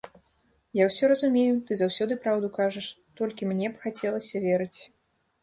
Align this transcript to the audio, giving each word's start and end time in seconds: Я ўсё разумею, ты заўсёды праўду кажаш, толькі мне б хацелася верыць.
Я 0.77 0.85
ўсё 0.87 1.09
разумею, 1.11 1.51
ты 1.67 1.77
заўсёды 1.81 2.17
праўду 2.23 2.47
кажаш, 2.57 2.89
толькі 3.21 3.51
мне 3.53 3.67
б 3.75 3.85
хацелася 3.87 4.45
верыць. 4.49 4.79